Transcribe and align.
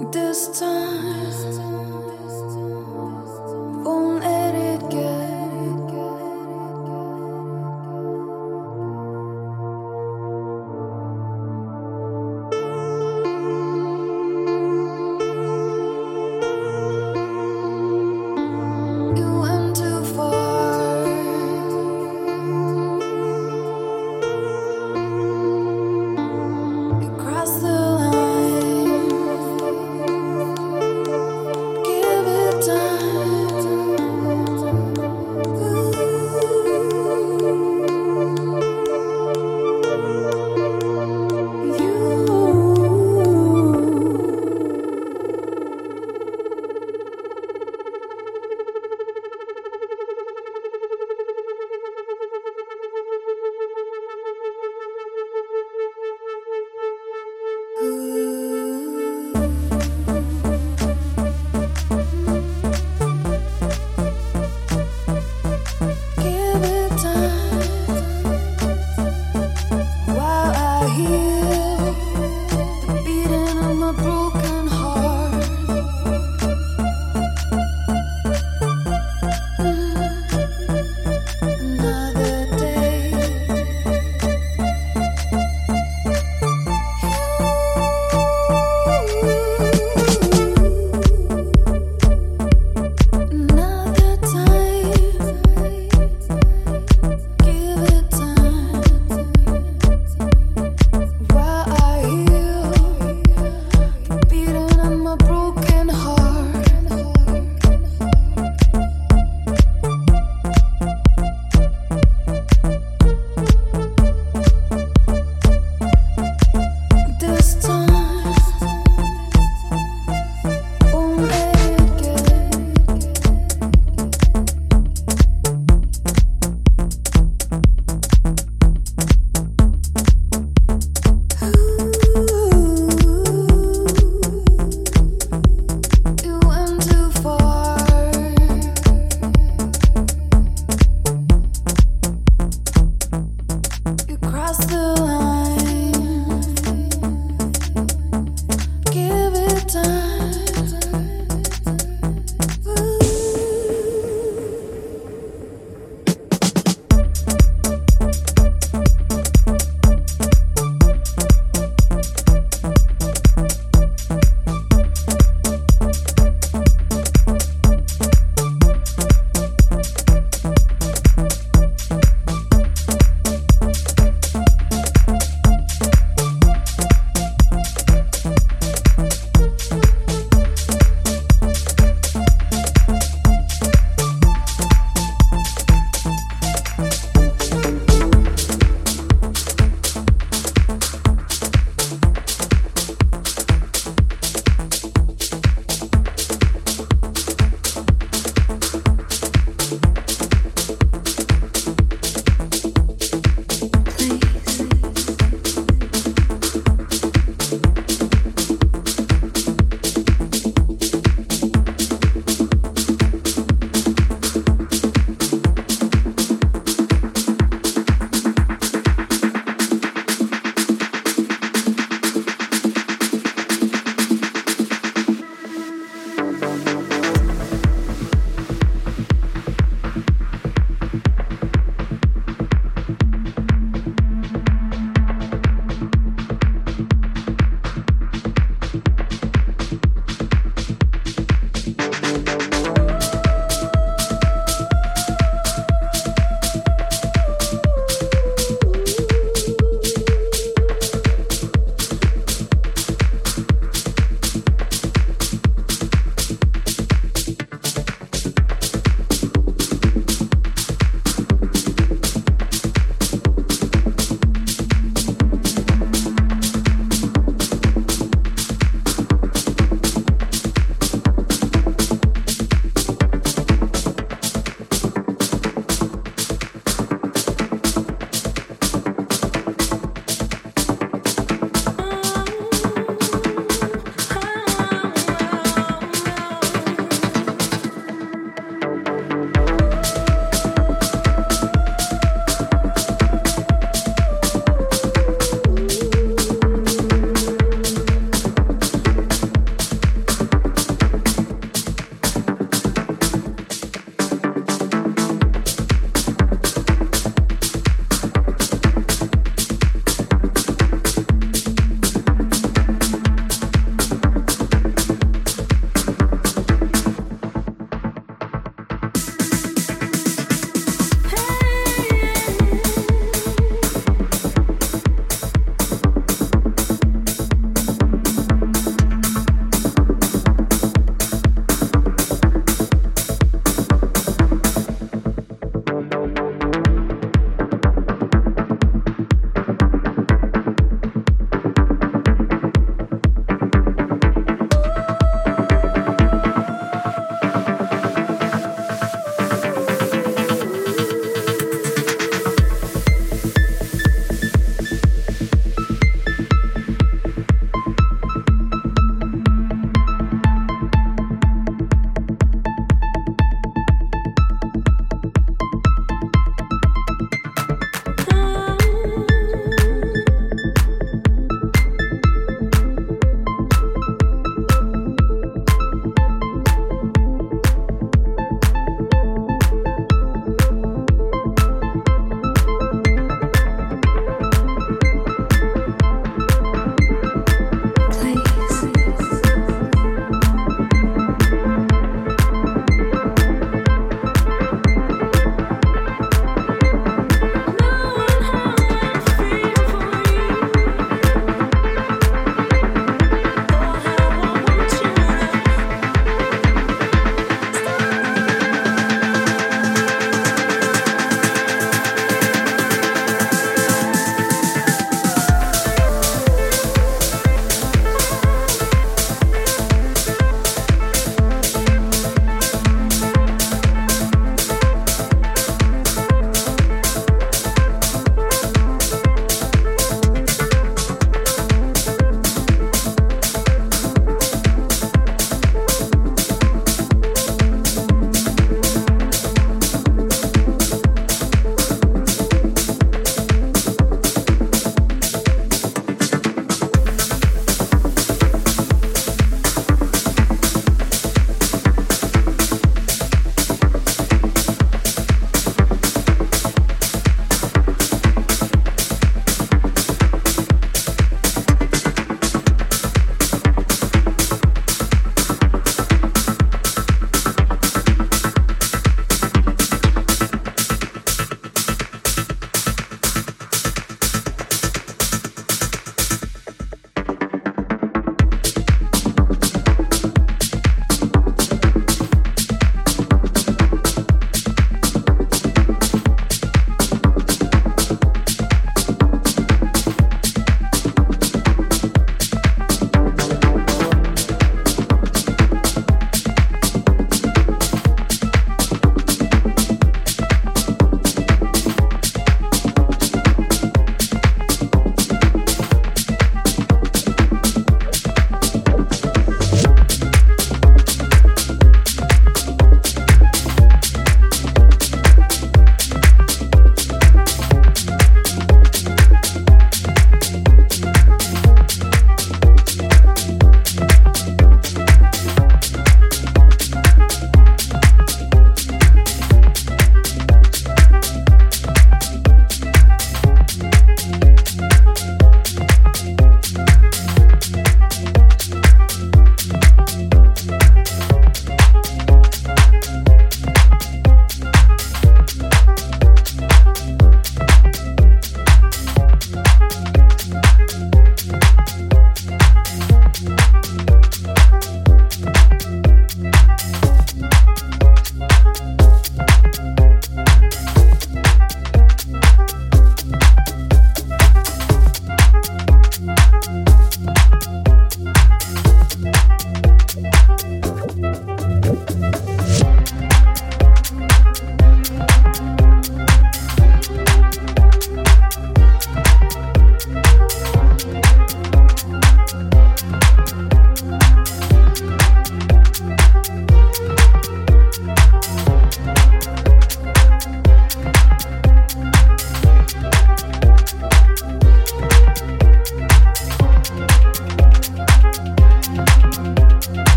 This 0.00 0.60
time. 0.60 1.97